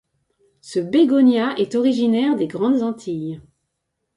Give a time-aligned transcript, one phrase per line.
[0.61, 3.39] Ce bégonia est originaire des Grandes Antilles.